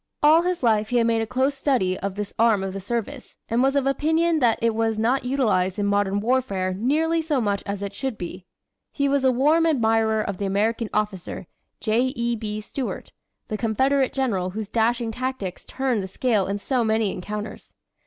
All 0.23 0.41
his 0.41 0.63
life 0.63 0.89
he 0.89 0.97
had 0.97 1.05
made 1.05 1.21
a 1.21 1.27
close 1.27 1.53
study 1.53 1.95
of 1.99 2.15
this 2.15 2.33
arm 2.39 2.63
of 2.63 2.73
the 2.73 2.79
service, 2.81 3.35
and 3.49 3.61
was 3.61 3.75
of 3.75 3.85
opinion 3.85 4.39
that 4.39 4.57
it 4.59 4.73
was 4.73 4.97
not 4.97 5.25
utilized 5.25 5.77
in 5.77 5.85
modern 5.85 6.19
warfare 6.19 6.73
nearly 6.73 7.21
so 7.21 7.39
much 7.39 7.61
as 7.67 7.83
it 7.83 7.93
should 7.93 8.17
be. 8.17 8.47
He 8.91 9.07
was 9.07 9.23
a 9.23 9.31
warm 9.31 9.67
admirer 9.67 10.19
of 10.23 10.39
the 10.39 10.47
American 10.47 10.89
officer, 10.91 11.45
J. 11.79 12.13
E. 12.15 12.35
B. 12.35 12.61
Stuart, 12.61 13.11
the 13.47 13.57
Confederate 13.57 14.11
General 14.11 14.49
whose 14.49 14.69
dashing 14.69 15.11
tactics 15.11 15.65
turned 15.65 16.01
the 16.01 16.07
scale 16.07 16.47
in 16.47 16.57
so 16.57 16.83
many 16.83 17.11
encounters. 17.11 17.75